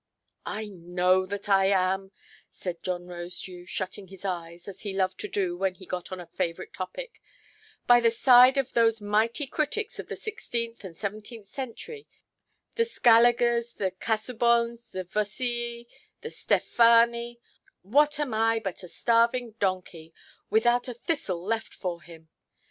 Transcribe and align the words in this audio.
"I 0.47 0.65
know 0.65 1.27
that 1.27 1.47
I 1.47 1.67
am", 1.67 2.11
said 2.49 2.81
John 2.81 3.05
Rosedew, 3.05 3.67
shutting 3.67 4.07
his 4.07 4.25
eyes, 4.25 4.67
as 4.67 4.81
he 4.81 4.93
loved 4.93 5.19
to 5.19 5.27
do 5.27 5.55
when 5.55 5.75
he 5.75 5.85
got 5.85 6.11
on 6.11 6.19
a 6.19 6.25
favourite 6.25 6.73
topic; 6.73 7.21
"by 7.85 7.99
the 7.99 8.09
side 8.09 8.57
of 8.57 8.73
those 8.73 8.99
mighty 8.99 9.45
critics 9.45 9.99
of 9.99 10.07
the 10.07 10.15
sixteenth 10.15 10.83
and 10.83 10.97
seventeenth 10.97 11.49
centuries—the 11.49 12.83
Scaligers, 12.83 13.75
the 13.75 13.91
Casaubons, 13.91 14.89
the 14.89 15.03
Vossii, 15.03 15.85
the 16.21 16.31
Stephani,—what 16.31 18.19
am 18.19 18.33
I 18.33 18.57
but 18.57 18.81
a 18.81 18.87
starving 18.87 19.53
donkey, 19.59 20.15
without 20.49 20.87
a 20.87 20.95
thistle 20.95 21.45
left 21.45 21.75
for 21.75 22.01
him? 22.01 22.29